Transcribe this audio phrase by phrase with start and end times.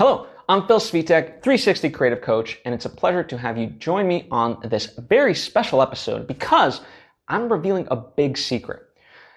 [0.00, 4.08] Hello, I'm Phil Svitek, 360 Creative Coach, and it's a pleasure to have you join
[4.08, 6.80] me on this very special episode because
[7.28, 8.80] I'm revealing a big secret.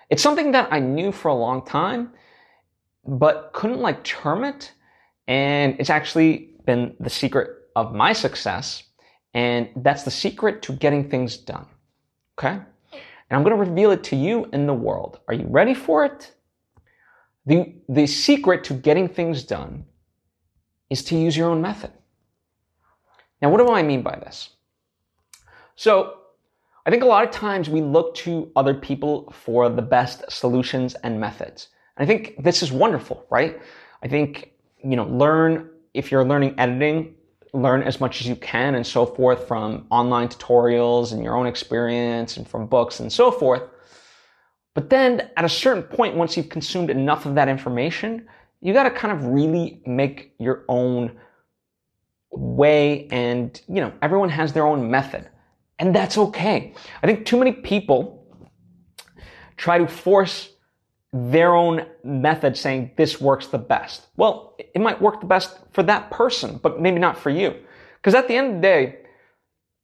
[0.10, 2.14] It's something that I knew for a long time,
[3.06, 4.72] but couldn't like term it,
[5.28, 8.84] and it's actually been the secret of my success,
[9.34, 11.66] and that's the secret to getting things done.
[12.40, 12.54] Okay?
[12.54, 12.66] And
[13.32, 15.20] I'm going to reveal it to you in the world.
[15.28, 16.32] Are you ready for it?
[17.48, 19.88] The, the secret to getting things done
[20.94, 21.92] is to use your own method.
[23.42, 24.50] Now, what do I mean by this?
[25.76, 26.20] So,
[26.86, 30.96] I think a lot of times we look to other people for the best solutions
[31.04, 31.70] and methods.
[31.96, 33.60] And I think this is wonderful, right?
[34.04, 34.52] I think,
[34.84, 37.16] you know, learn, if you're learning editing,
[37.54, 41.48] learn as much as you can and so forth from online tutorials and your own
[41.48, 43.64] experience and from books and so forth.
[44.74, 48.28] But then at a certain point, once you've consumed enough of that information,
[48.64, 51.12] you got to kind of really make your own
[52.32, 55.30] way and you know everyone has their own method
[55.80, 56.74] and that's okay.
[57.02, 58.26] I think too many people
[59.58, 60.50] try to force
[61.12, 64.08] their own method saying this works the best.
[64.16, 67.54] Well it might work the best for that person but maybe not for you.
[67.98, 68.98] Because at the end of the day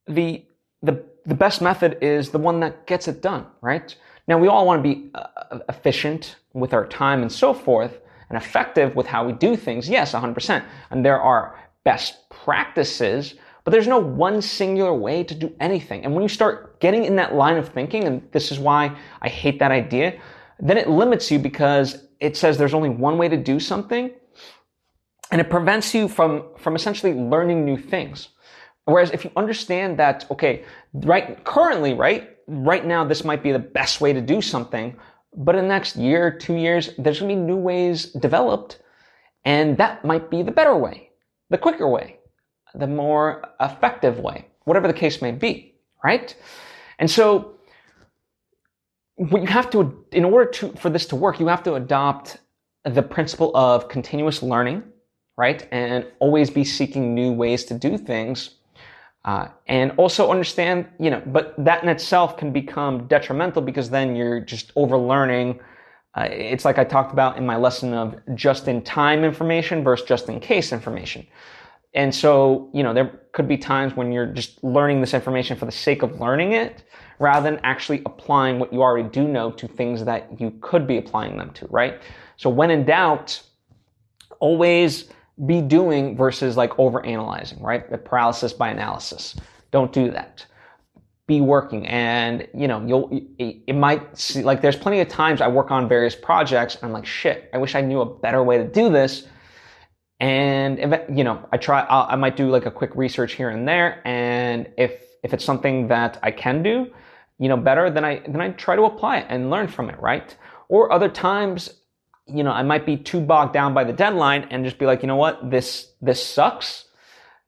[0.07, 0.45] the
[0.81, 3.93] the the best method is the one that gets it done right?
[4.27, 7.99] Now we all want to be uh, efficient with our time and so forth
[8.29, 10.63] and effective with how we do things, yes, 100%.
[10.91, 16.05] And there are best practices, but there's no one singular way to do anything.
[16.05, 19.29] And when you start getting in that line of thinking, and this is why I
[19.29, 20.19] hate that idea,
[20.59, 24.11] then it limits you because it says there's only one way to do something
[25.31, 28.29] and it prevents you from, from essentially learning new things.
[28.85, 33.59] Whereas if you understand that, okay, right, currently, right, right now, this might be the
[33.59, 34.97] best way to do something,
[35.35, 38.79] but in the next year, two years, there's going to be new ways developed,
[39.45, 41.09] and that might be the better way,
[41.49, 42.17] the quicker way,
[42.75, 46.35] the more effective way, whatever the case may be, right?
[46.97, 47.55] And so,
[49.15, 52.37] what you have to, in order to, for this to work, you have to adopt
[52.85, 54.83] the principle of continuous learning,
[55.37, 55.67] right?
[55.71, 58.58] And always be seeking new ways to do things
[59.25, 64.15] uh, and also understand, you know, but that in itself can become detrimental because then
[64.15, 65.59] you're just overlearning.
[66.15, 70.07] Uh, it's like I talked about in my lesson of just in time information versus
[70.07, 71.27] just in case information.
[71.93, 75.65] And so, you know, there could be times when you're just learning this information for
[75.65, 76.83] the sake of learning it
[77.17, 80.97] rather than actually applying what you already do know to things that you could be
[80.97, 81.99] applying them to, right?
[82.37, 83.41] So when in doubt,
[84.39, 85.09] always
[85.45, 87.89] be doing versus like over analyzing, right?
[87.89, 89.35] The paralysis by analysis.
[89.71, 90.45] Don't do that.
[91.27, 95.47] Be working and you know, you'll, it might see, like there's plenty of times I
[95.47, 98.65] work on various projects I'm like, shit, I wish I knew a better way to
[98.65, 99.27] do this.
[100.19, 100.79] And
[101.15, 104.01] you know, I try, I'll, I might do like a quick research here and there.
[104.05, 106.91] And if, if it's something that I can do,
[107.37, 109.99] you know, better, then I, then I try to apply it and learn from it,
[110.01, 110.35] right?
[110.67, 111.78] Or other times
[112.29, 115.01] you know, I might be too bogged down by the deadline and just be like,
[115.01, 116.85] you know what, this, this sucks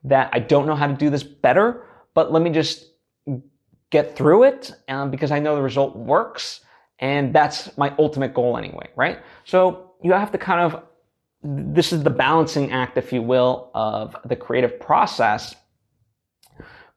[0.03, 2.85] that I don't know how to do this better, but let me just
[3.89, 6.61] get through it um, because I know the result works.
[6.99, 9.19] And that's my ultimate goal anyway, right?
[9.43, 10.83] So you have to kind of,
[11.43, 15.55] this is the balancing act, if you will, of the creative process.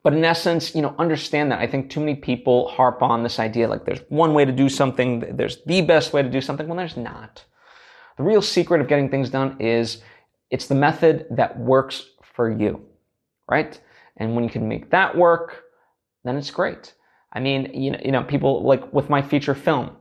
[0.03, 1.61] But in essence, you know, understand that.
[1.61, 4.69] I think too many people harp on this idea like there's one way to do
[4.69, 6.69] something, there's the best way to do something.
[6.69, 7.43] Well, there's not.
[8.17, 10.03] The real secret of getting things done is
[10.51, 12.85] it's the method that works for you,
[13.49, 13.81] right?
[14.17, 15.65] And when you can make that work,
[16.25, 16.95] then it's great.
[17.33, 19.97] I mean, you know, you know, people like with my feature film,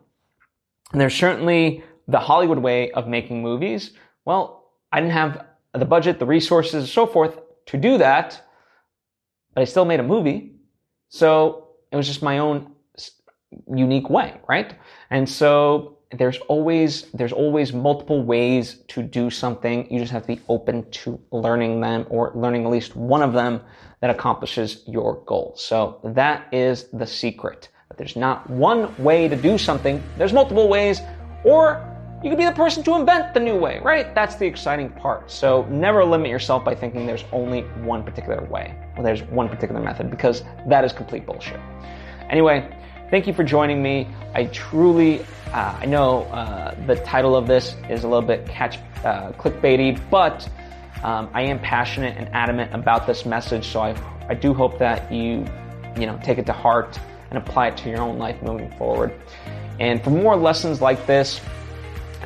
[0.91, 3.91] and there's certainly the Hollywood way of making movies.
[4.25, 8.45] Well, I didn't have the budget, the resources, and so forth to do that,
[9.55, 10.51] but I still made a movie.
[11.09, 12.71] So it was just my own
[13.73, 14.75] unique way, right?
[15.09, 19.91] And so there's always there's always multiple ways to do something.
[19.91, 23.33] You just have to be open to learning them or learning at least one of
[23.33, 23.61] them
[24.01, 25.53] that accomplishes your goal.
[25.57, 27.69] So that is the secret.
[27.87, 30.01] that there's not one way to do something.
[30.17, 31.01] There's multiple ways
[31.43, 31.89] or
[32.23, 34.15] you could be the person to invent the new way, right?
[34.15, 35.29] That's the exciting part.
[35.29, 39.81] So never limit yourself by thinking there's only one particular way or there's one particular
[39.81, 41.59] method because that is complete bullshit.
[42.29, 42.73] Anyway,
[43.13, 44.07] thank you for joining me.
[44.33, 45.23] I truly
[45.53, 50.01] uh, I know uh, the title of this is a little bit catch uh, clickbaity,
[50.09, 50.49] but
[51.03, 53.67] um, I am passionate and adamant about this message.
[53.67, 53.95] So I,
[54.29, 55.45] I do hope that you,
[55.95, 56.99] you know, take it to heart
[57.29, 59.13] and apply it to your own life moving forward.
[59.79, 61.39] And for more lessons like this,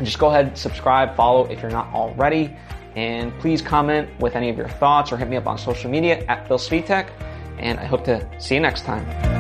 [0.02, 2.56] just go ahead, and subscribe, follow if you're not already.
[2.96, 6.24] And please comment with any of your thoughts or hit me up on social media
[6.30, 7.10] at Phil Svitek.
[7.60, 9.37] And I hope to see you next time.